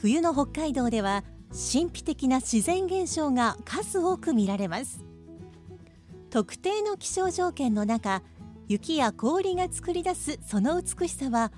[0.00, 5.04] 冬の北海道では神秘的な自然現象が数多く見られます。
[6.30, 8.22] 特定の気象条件の中
[8.66, 11.52] 雪や氷が作り出すその美しさは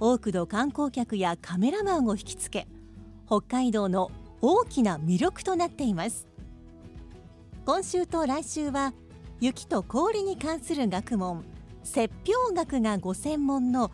[0.00, 2.66] 多くの観光客やカメラマンを引きつけ
[3.26, 6.26] 北海道の大きな魅力となっています。
[7.66, 8.94] 今週と来週は
[9.38, 11.44] 雪と氷に関する学問
[11.84, 13.92] 雪氷学がご専門の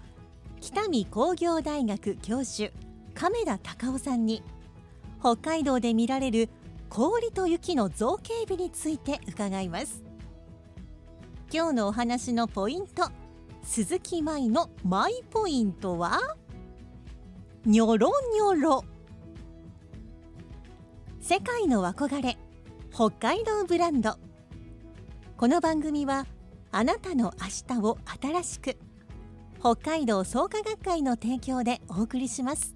[0.62, 2.72] 北見工業大学教授
[3.16, 4.42] 亀田隆夫さんに
[5.20, 6.50] 北海道で見られる
[6.90, 10.04] 氷と雪の造形美について伺います。
[11.50, 13.08] 今日のお話のポイント
[13.62, 16.20] 鈴木舞のマイポイントは
[17.64, 18.84] ニョロニョロ。
[21.18, 22.36] 世界の憧れ
[22.92, 24.16] 北海道ブランド。
[25.38, 26.26] この番組は
[26.70, 28.76] あなたの明日を新しく
[29.58, 32.75] 北海道創価学会の提供でお送りします。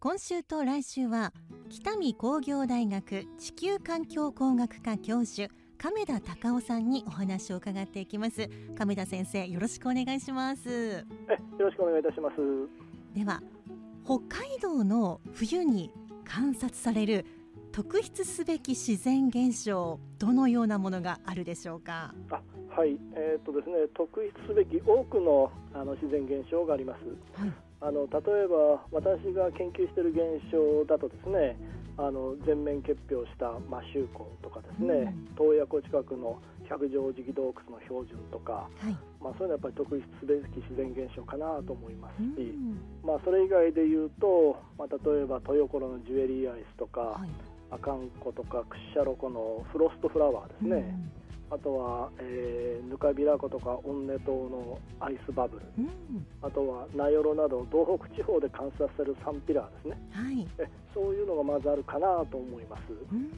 [0.00, 1.32] 今週と来週は
[1.68, 8.50] 北見工業大学地球環境工学科教授亀田隆夫さんにお話を伺っていきます。
[8.76, 10.68] 亀田先生よろしくお願いします。
[10.68, 11.04] え
[11.58, 12.36] よろしくお願いいたします。
[13.14, 13.40] では
[14.04, 15.92] 北海道の冬に
[16.24, 17.24] 観察される
[17.70, 22.12] 特筆すべき自然現象どのようなものがあるでしょうか？
[22.30, 22.42] あ
[22.74, 27.40] はい、えーっとですね、特筆すべき多くのあの自然現象があります。
[27.40, 31.56] はいあの例えば私が研究している現象だとですね、
[31.96, 36.36] あの全面結氷した摩周湖とかですね、洞爺湖近くの
[36.68, 38.96] 百丈敷洞窟の標準とか、はい。
[39.20, 42.76] まあそういうのはやっぱり特筆すべき自然現象かなと思いますうし、ん。
[43.02, 47.00] まあそれ以外で言うと、まあ例えば豊頃のジュエリーアイスとか。
[47.16, 47.28] はい。
[47.72, 51.19] アカンコとかクッシャロコのフロストフラワーですね、うん
[51.50, 55.66] あとは、えー、ヌカビラ湖とかオンネ島のアイスバブル。
[55.78, 56.26] うん。
[56.42, 59.98] あとは名寄など道北地方で観察されるサンピラーですね。
[60.12, 60.46] はい。
[60.58, 62.82] えそういうのがまずあるかなと思います。
[63.12, 63.30] うん。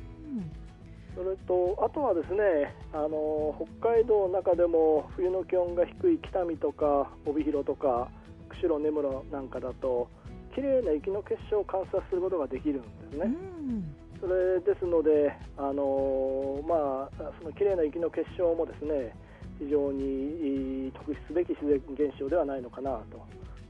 [1.15, 8.09] それとあとはですねあの北海道の中でも冬の気温が低い北見とか帯広とか
[8.49, 10.09] 釧路根室なんかだと
[10.55, 19.10] 綺麗な雪の結晶を観察することができるんですね、うんそれですので、あのまあ、その綺麗な雪の結晶もですね
[19.59, 23.19] 非常に特筆すべき自然現象ではないのかなと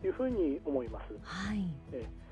[0.07, 1.17] いうふうに思います。
[1.25, 2.23] はいええ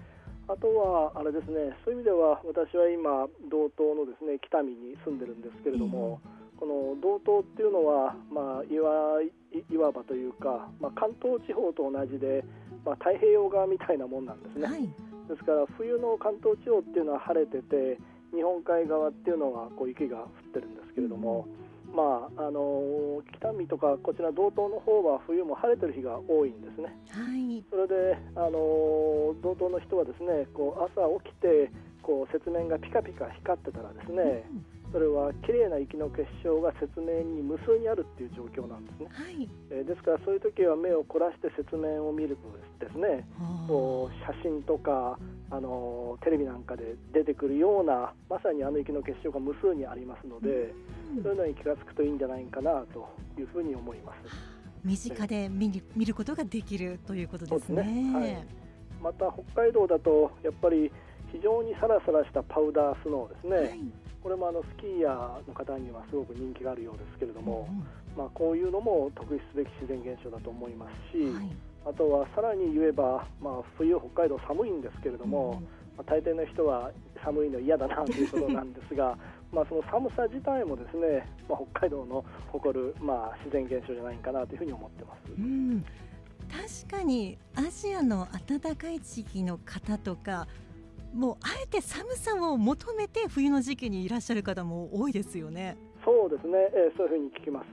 [0.48, 6.20] あとはあれですねそういう意味では私は今道東のですね北見に住んでるんですけれども、
[6.59, 9.30] この道東っていうのは、まあ、いわい
[9.72, 12.44] いわばというか、まあ、関東地方と同じで、
[12.84, 14.66] まあ、太平洋側みたいなもんなんですね。
[14.66, 17.98] はいですから冬の関東地方っていうのは晴れてて
[18.34, 21.46] 日本海側っていうのはこう雪が降ってるんですけれども、
[21.94, 26.94] まああの北見とかこちら道東の方は冬も晴れてる日が多いんですね。
[27.10, 27.62] はい。
[27.70, 31.70] それであの道東の人はですねこう朝起きて
[32.02, 34.44] こう雪面がピカピカ光ってたらですね
[34.93, 39.06] それは綺麗な雪の結晶が雪面に無数にあるっていう状況なんですね。
[39.12, 39.49] はい。
[39.71, 45.19] えーですからそういう時は目を凝らして雪面を見るとですねはあこう写真とか
[45.51, 50.75] あのテレビなんかで出てくるようなまさにあの雪の結晶が無数にありますので、
[51.16, 51.22] うん。
[51.22, 53.09] そういうのに気が付くといいんじゃないかなと
[53.39, 54.16] いうふうに思います。
[54.83, 57.83] 身近で見る見ることができるということですね。
[57.84, 58.15] ね。
[58.15, 58.47] はい。
[59.03, 60.91] また北海道だとやっぱり
[61.33, 71.51] 非常にサラサラしたパウダースノーですね、はいこれもあのスキーヤーの方にはすごく人気があるようですけれども、うんまあ、こういうのも特筆すべき自然現象だと思いますし、はい。
[71.87, 75.63] あとはさらに言えば、まあ、冬、北海道寒いんですけれども、
[75.97, 76.91] まあ、大抵の人は
[77.25, 79.17] 寒いの嫌だなということなんですが
[79.53, 85.33] まあその寒さ自体もですね、まあ、北海道の誇る、まあ、自然現象じゃないかなというふうに思ってます。
[85.37, 85.84] うん。
[86.84, 90.49] 確かにアジアの暖かい地域の方とか
[91.15, 95.77] もうあえて寒さを求めて冬の時期にいらっしゃる方も多いですよね。
[96.04, 97.66] そうですね、えー、そういうふうに聞きます。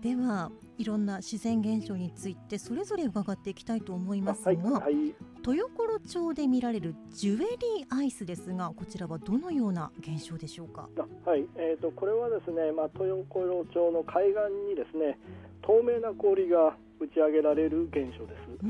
[0.00, 5.14] ではいろんな自然現象についてそれぞれ伺っていきたいと思いますが、はいはい、
[5.44, 10.88] 豊頃町で見られるジュエリーアイスですがこちらはどのような現象でしょうか？
[11.24, 14.38] はい、えーと、これはですね、まあ、豊頃町の海岸
[14.70, 15.18] にですね
[15.62, 18.64] 透明な氷が打ち上げられる現象です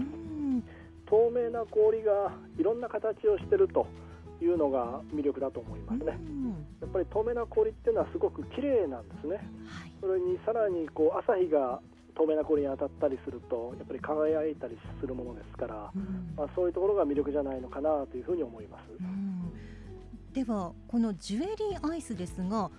[1.09, 3.87] 透明な氷がいろんな形をしていると
[4.41, 6.19] いうのが魅力だと思いますね。
[6.81, 11.81] やっぱり透明な氷っていうのはすごく綺麗なんですね、はい、それにさらにこう朝日が
[12.15, 19.53] 透明な氷に当たったりするとやっぱり輝いたりするものですから、うん、まあ、そういうところが魅力じゃないのかなというふうに思います、うん、
[20.33, 22.71] ではこのジュエリーアイスですが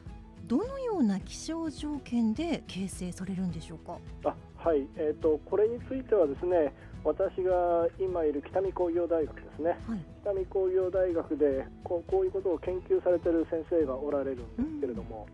[0.47, 3.97] どのような気象条件で形成されるんでしょうか？
[4.25, 6.73] あはい、えーと、これについてはですね
[7.03, 15.27] 私が今いる北見工業大学ですね、はい、北見工業大学でこうこういうことを研究されている先生がおられるんですけれども、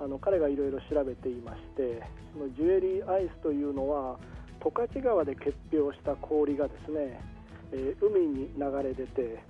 [0.00, 2.02] うん、あの彼がいろいろ調べていまして
[2.32, 4.18] そのジュエリーアイスというのは
[4.62, 7.20] 十勝川で結氷した氷がですね、
[7.72, 9.42] えー、海に流れ出て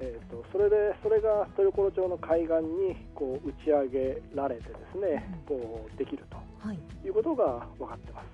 [0.00, 8.26] えーと、それでそれが豊頃町の海岸にこう打ち上げられてですね、うん、こうできると、はい、いうことが分かってます。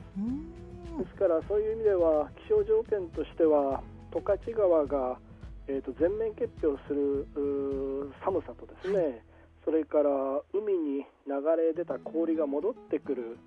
[0.98, 3.82] ですからそういう意味では気象条件としては
[4.12, 5.18] 十勝川が、
[5.66, 7.26] えーと、全面結氷する
[8.24, 9.22] 寒さとですね、はい、
[9.64, 10.10] それから
[10.52, 13.38] 海に流れ出た氷が戻ってくる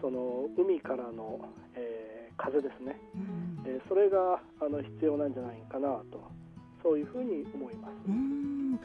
[0.00, 1.40] その海からの、
[1.74, 6.22] えー、風ですね、うん、えー、それがあの必要なんじゃないかなと
[6.82, 7.92] そういうふうに思います。
[8.08, 8.80] うん。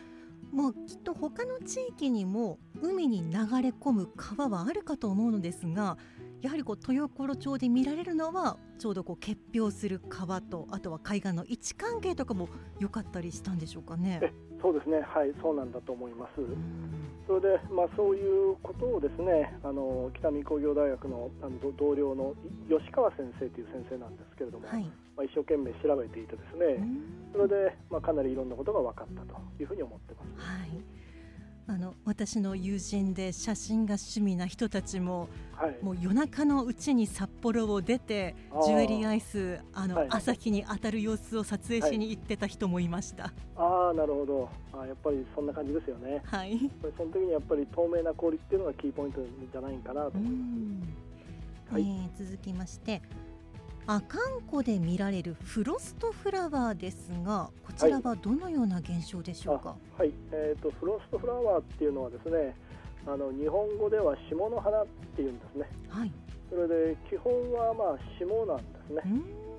[0.52, 5.98] もうきっと他の地域にも海に流れ込む川はあるかと思うのですが
[6.44, 12.50] やはりこう豊頃町で見られるのはちょうどこう結氷する川とあとは海岸の位置関係とかも
[12.80, 14.19] 良かったりしたんでしょうかね。
[14.62, 16.31] そうですねはいそうなんだと思います。
[17.28, 22.36] それでまあそういうことをですねあの北見工業大学のあの同僚の
[22.68, 24.84] 吉川先生という先生なんですけれども、はい、
[25.16, 26.84] まあ、一生懸命調べていてですね
[27.31, 30.44] それでまあかなりいろんなことが分かったというふうに思ってます。
[30.44, 30.73] はいあ
[31.83, 38.35] の私の友人で写真が趣味な人たちも、はい、もう夜中のうちに札幌を出て
[38.65, 44.50] ジュエリーアイスあの、はい、朝日に当たる様子を撮影しに行ってた人もいました、はい、ああなるほど。
[44.74, 46.21] あやっぱりそんな感じですよね。
[46.25, 46.57] はい。
[46.97, 50.88] その時にやっぱり透明な氷っていうのがキーポイントじゃないかなと思いま
[51.69, 53.01] す、はい、えー、続きまして
[53.85, 62.56] 阿寒湖で見られるフロストフラワーですがこちらはどのような現象でしょうか、はい、えーと、フロストフラワーっていうのはですね
[63.06, 66.12] あの日本語では霜の花っていうんですね、はい、
[66.50, 69.03] それで基本はまあ霜なんですね。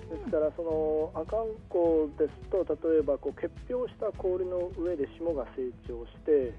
[0.04, 6.52] ですからその阿寒湖ですと例えばこう結氷した氷の上で霜が成長して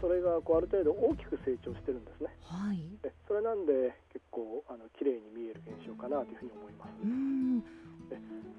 [0.00, 2.80] それがこうある程度大きく成長してるんですね、はい、
[3.28, 6.90] それなんで結構あの綺麗に見える現象かなというふうに思います。
[7.04, 7.64] うん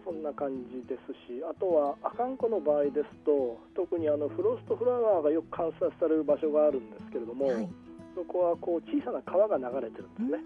[0.04, 7.70] そんな感じですしあとは阿寒湖の場合ですと特にあのフロストフラワーがよく観察される場所があるんですけれども、はい、
[8.16, 10.44] そこはこう小さな川が流れてるんですね。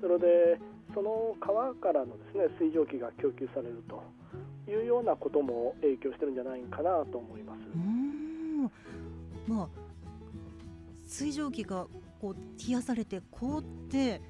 [0.00, 0.58] それで
[0.94, 4.02] その川からのですね水蒸気が供給されると
[4.70, 7.60] いうようなことも影響してるんじゃないかなと思います。
[9.46, 9.79] まあ
[11.10, 11.88] 水蒸気が
[12.20, 14.22] こう冷やされて凍って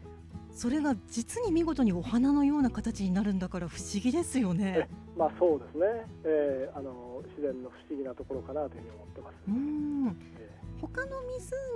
[0.51, 4.89] それが実に見事にお花のような形になるんだから不思議ですよね。
[5.17, 5.87] まあそうですね、
[6.25, 9.35] えー、あの自然の不思議なところかなというふうに思ってます。
[9.47, 11.11] うん、えー、他の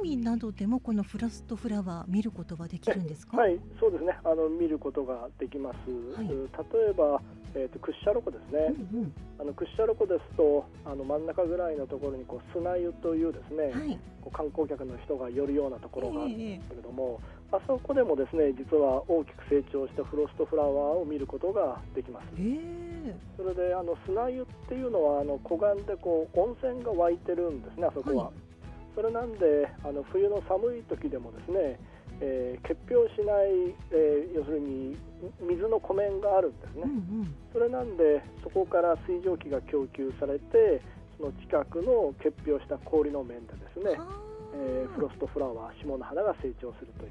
[0.02, 3.36] 湖などでもこのフラストフラワー見ることはできるんですか？
[3.36, 4.16] はい、そうですね。
[4.24, 5.76] あの見ることができます。
[6.16, 6.34] はい、例
[6.90, 7.20] えば
[7.54, 17.20] えーと、屈斜路湖ですね、うんうん、あの屈斜路湖ですとあの真ん中ぐらいのところにこう砂湯というですね、はい、こう観光客の人が寄るようなところがあるんですけれども、
[17.52, 22.26] えー、あそこでもですね実は大きく成長したフロストフラワーを見ることができます。
[22.36, 28.24] えー、それであの砂湯っていうのはあの湖岸でこう温泉が湧いてるんですねあそこは。
[28.26, 28.34] はい、
[28.96, 31.78] それなんであの冬の寒い時でもですね
[32.20, 34.43] えー、結氷しない、えー、要
[35.40, 40.80] 水の湖面があるんですね、うんうん、それなんでそこから水蒸気が供給されて
[41.18, 43.98] その近くの結氷した氷の面でですね、
[44.54, 47.10] えー、フロストフラワー霜の花が成長するという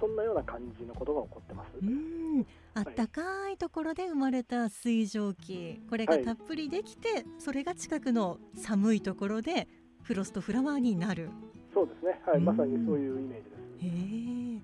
[0.00, 1.68] そんなような感じのことが起こってます。
[1.82, 9.66] うんあったかいところで生まれた水蒸気、これがたっぷりできて、はい、それが近くの寒いところで
[10.02, 11.30] フロストフラワーになる。
[11.74, 12.20] そうですね。
[12.24, 13.60] はい、まさにそういうイメージです。
[13.84, 13.88] へ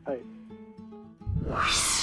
[0.06, 0.10] え。
[0.10, 1.95] はい。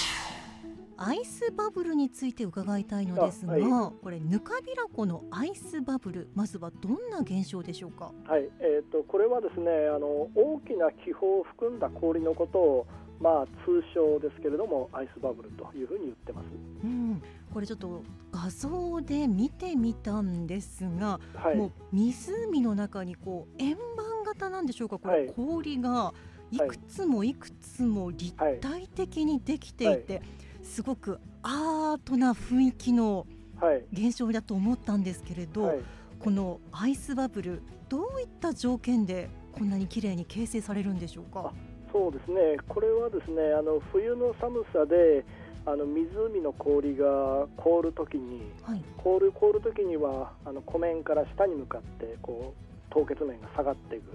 [0.97, 8.12] アイスバブルについて伺いたいのですが、あはこれぬかびら湖のアイスバブルまずはどんな現象でしょうか？
[8.25, 12.88] はい、えー、とこれはですねあの大きな気泡を含んだ氷のことを、
[13.19, 16.45] まあ、通称ですけれどもアイスバブルというふうに言ってます。
[16.83, 17.21] うん、
[17.53, 21.57] これちょっと画像で見てみたんですが、はい。
[21.57, 25.00] もう湖の中にこう円盤型なんでしょうか？
[25.00, 25.33] これ、はい。
[25.33, 26.13] 氷が
[26.51, 26.57] い。
[26.59, 30.21] くつもいくつも立体的にできていて、
[30.63, 33.27] すごくアートな雰囲気の
[33.62, 33.84] はい。
[33.93, 35.79] 現象だと思ったんですけれど、はい。
[36.20, 41.53] このアイスバブルどういった条件でこんなに綺麗に形成されるんでしょうか？
[41.91, 45.24] そうですね、これはですねあの冬の寒さで
[45.65, 54.05] あの湖の氷が凍るときにはい、凍る凍るときにはあの湖面から下に向かってこう凍結面が下がっていく。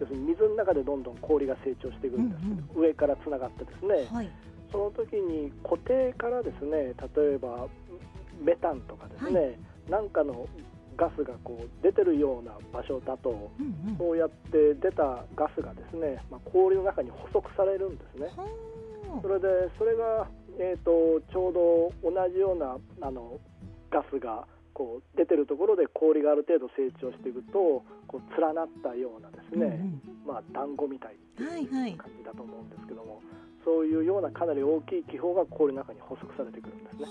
[0.00, 4.08] 要するに水の中でどんどん氷が成長していくんですけど、上からつながってですね。
[4.10, 4.30] はい、
[4.72, 7.66] その時に固定からですね例えば
[8.40, 9.58] メタンとかですね、
[9.88, 10.46] なんかの
[10.96, 18.26] ガスがこう出てるような場所だとうんうん、そうやって出たガスがですね、まあ、氷の中に捕捉されるんですね。
[18.36, 18.46] は
[19.22, 21.52] それでそれが、えー、とちょう
[22.02, 23.38] ど同じようなあの
[23.90, 29.80] ガスがこう出てるところで氷がある程度成長していくとこう連なったようなですあ、ね、
[30.26, 31.92] まあ団子みたいってはいはい。
[31.92, 33.22] いう感じだと思うんですけども、
[33.66, 37.06] そういうようなかなり大きい気泡が氷の中に捕捉されてくるんですね。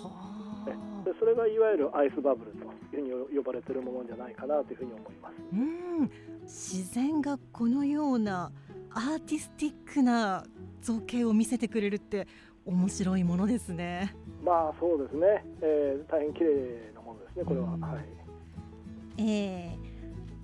[1.04, 2.58] でそれがいわゆるアイスバブルと
[2.96, 5.36] いうふうに呼ばれているものじゃないかなというふうに思います。
[5.52, 6.10] うん、
[6.44, 8.54] 自然がこのような
[8.92, 10.46] アーティスティックな
[10.82, 12.26] 造形を見せてくれるって
[12.66, 14.16] 面白いものですね。
[14.42, 17.74] まあそうですね、えー大変綺麗なものですね、これは。
[17.74, 18.06] うんはい
[19.18, 19.95] えー、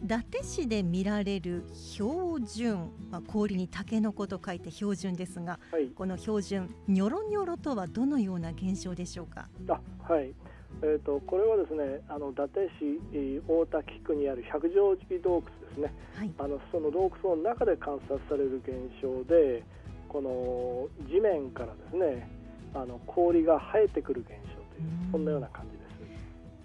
[0.04, 5.90] 伊達市で見られる標準、まあ、氷にタケノコと書いて標準ですがはい。
[5.90, 9.48] この標準ニョロニョロとはどのような現象でしょうか？
[9.68, 10.34] あはい。
[10.82, 15.94] えー、とこれはですねあの伊達市えー大滝区にある百丈寺洞窟ですね。
[16.16, 19.64] はい、あのその洞窟の中で観察される現象で
[20.10, 22.28] この地面からですね
[22.74, 24.36] あの氷が生えてくる現象
[24.76, 25.12] といううん。
[25.12, 25.81] そんなような感じです。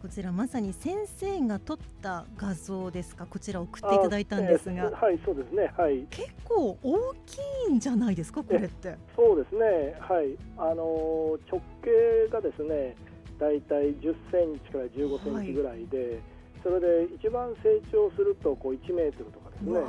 [0.07, 3.27] こちらまさに先生が撮った画像ですか？
[3.27, 4.85] こちら送っていただいたんですが。
[4.85, 5.73] あえーはいそうですね。
[5.77, 6.07] はい。
[6.11, 7.39] 結構大き
[7.71, 8.45] いんじゃないですか？
[8.45, 8.95] これって。
[9.17, 9.99] そうですね。
[9.99, 10.37] はい。
[10.59, 12.95] あのー直径がですね
[13.41, 16.21] だいたい10センチから15センチぐらいで、
[16.63, 19.81] それで一番成長するとこう1メートルとかですね。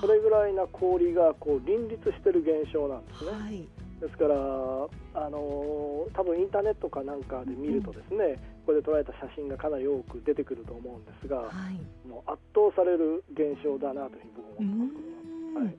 [0.00, 3.30] それぐらいな氷がこう林立してる現象なんですね。
[3.30, 3.68] はい
[4.00, 12.08] ですから、あのー多分インターネットかなんかで見るとですね、これで捉えた写真がかなり多く出てくると思うんですが、はい。
[12.08, 15.62] もう圧倒される現象だなというふうに僕はう思ってます。
[15.62, 15.64] ん。
[15.64, 15.76] はい。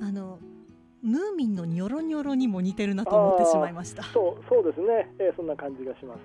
[0.00, 0.38] あの
[1.02, 4.02] ムーミンのニョロニョロにも似てるなと思ってしまいました。
[4.04, 6.20] そうそうですね、えーそんな感じがします。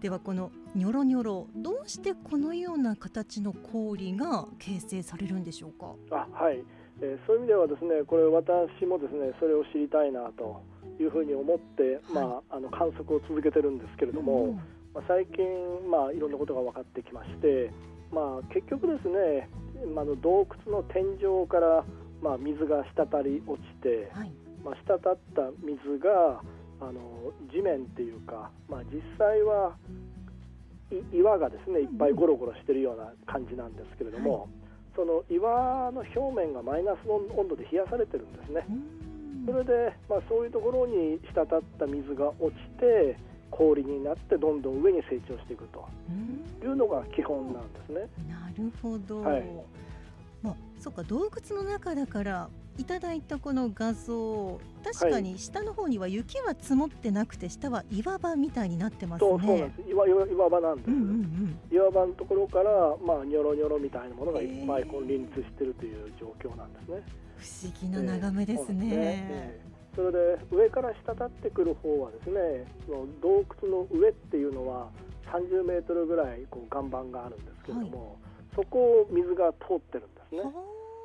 [0.00, 5.94] ではこのニョロニョロどうしてこのような形の氷が形成されるんでしょうか？
[6.10, 6.62] あはい、
[7.02, 10.62] えーそういう意味ではですねこれ私もですねそれを知りたいなと
[11.00, 14.56] いうふうに思って、まあ、あの観測を続けてるんですけれども、うん。
[14.94, 15.44] まあ、最近、
[15.90, 17.70] まあ、いろんなことが分かってきまして、
[18.10, 19.48] まあ、結局ですね、
[19.94, 21.84] まあ、あの洞窟の天井から、
[22.22, 24.32] まあ、水が滴り落ちて、はい。
[24.64, 26.40] まあ、滴った水が
[26.80, 27.00] あの
[27.52, 29.76] 地面っていうか、まあ、実際は
[30.90, 34.48] い岩がですねいっぱいゴロゴロしてるような感じなんですけれども、
[34.96, 38.64] その岩の表面がマイナスの温度で冷やされてるんですね。
[38.68, 39.06] うん
[39.46, 43.16] それで、まあ、そういうところに滴った水が落ちて
[43.52, 48.08] 氷になってどんどん上に成長していくとうんいうのが基本なんですね。
[48.28, 49.44] なるほど、はい
[50.42, 59.30] まあ、そうか洞窟の中だからいただいたこの画像確かに下の方には雪は積もってなくて下は岩場みたいになってますね。
[59.30, 67.02] そうそうなんです岩岩岩場なんです、うんうんうん岩場のところから、まあ、ニョロニョロみたいなものがいっぱいこう林立してるという状況なんですね。
[67.36, 68.88] 不思議な眺めですね。
[68.92, 69.66] ええ
[69.96, 70.18] それで
[70.50, 72.66] 上から滴ってくる方はですね
[73.22, 74.90] 洞窟の上っていうのは
[75.32, 78.18] 30メートルぐらいこう岩盤があるんですけれども、
[78.54, 80.42] そこを水が通ってるんですね。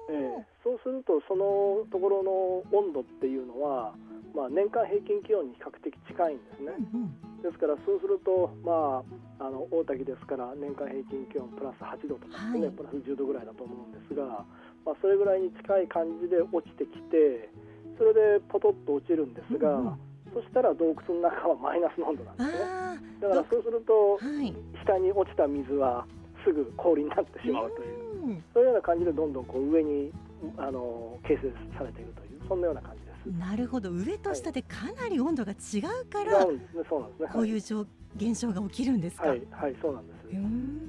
[0.08, 2.31] はええそうするとそのところの
[2.72, 3.93] 温度っていうのは、
[4.36, 6.77] まあ、年間平均気温に比較的近いんですねあ。
[6.77, 9.01] うんうんですからそうすると、ま
[9.39, 14.46] あ、あの大滝ですから年間平均気温プラス8度とかですね、はいプラス10度ぐらいだと思うんですが、
[14.86, 17.50] まあ、それぐらいに近い感じで落ちてきて
[17.98, 22.63] それでポトッと落ちるんですが、うんうんそしたら洞窟の中は マイナスの温度なんですね。
[22.63, 24.55] あだからそうするとあはい。
[24.86, 26.08] 下に落ちた水は
[26.46, 28.00] すぐ氷になってしまうという。
[28.22, 28.44] うん。
[28.54, 30.12] そういうような感じでどんどんこう上に
[30.58, 33.40] あの形成されているというそんなような感じです。
[33.40, 33.92] なるほど。
[33.92, 35.56] 上と下でかなり温度が違
[36.01, 37.30] うか違ら、うんですね、そうなんですね。
[37.34, 37.86] こういう状
[38.18, 40.28] 現象が起きるんですか、はい、はい、そうなんです。
[40.28, 40.82] うーん。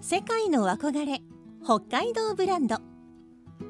[0.00, 1.22] 世界の憧れ
[1.64, 2.76] 北海道ブランド。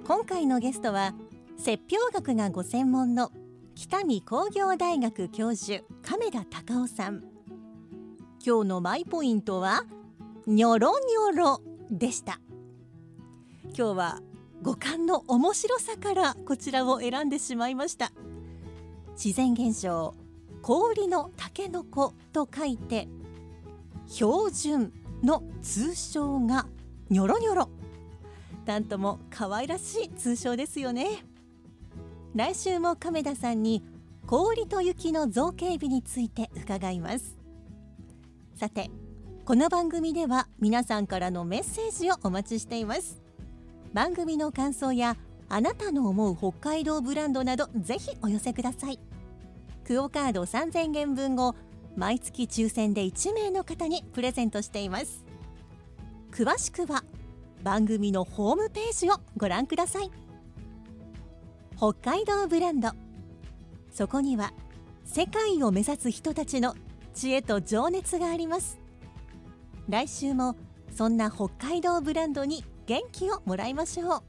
[0.06, 1.14] 今回のゲストは
[1.58, 3.30] 雪氷学がご専門の
[3.76, 7.24] 北見工業大学教授亀田隆夫さん。
[8.44, 9.84] 今日のマイポイントは
[10.46, 12.38] ニョロニョロでした。
[13.76, 14.20] 今日は
[14.62, 18.12] 五感の面白さからこちらを選んでしまいました。
[19.20, 20.14] 自然現象
[20.62, 23.08] 氷のタケノコと書いて
[24.06, 24.92] 標準
[25.24, 26.66] の通称が
[27.10, 27.68] ニョロニョロ。
[28.66, 31.26] なんとも可愛らしい通称ですよね。
[32.34, 33.84] 来週も亀田さんに
[34.26, 37.36] 氷と雪の造形美について伺います。
[38.56, 38.90] さて
[39.44, 43.22] この番組では皆さんからのメッセージをお待ちしています。
[43.92, 45.16] 番組の感想や
[45.48, 48.98] あなたの思う北海道ブランドなどぜひお寄せください。
[49.84, 51.54] クオカード3000元分を
[51.94, 55.24] 毎月抽選で1名の方にプレゼントしています。
[56.32, 57.04] 詳しくは
[57.62, 60.23] 番組のホームページをご覧ください。
[61.76, 62.90] 北海道ブランド。
[63.90, 64.52] そこには
[65.04, 66.74] 世界を目指す人たちの
[67.14, 68.78] 知恵と情熱があります。
[69.88, 70.56] 来週も
[70.92, 74.22] そんな北海道ブランドに元気をもらいましょう。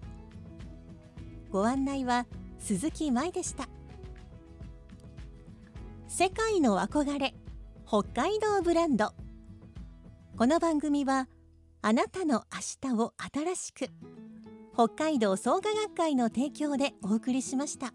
[1.52, 2.26] ご案内は
[2.58, 3.70] 鈴木舞でした。
[6.08, 7.36] 世界の憧れ
[7.88, 9.12] 北海道ブランド。
[10.36, 11.28] この番組は
[11.84, 12.44] あなたの
[12.84, 13.90] 明日を新しく。
[14.78, 17.94] 北海道創価学会の提供でお送りしました。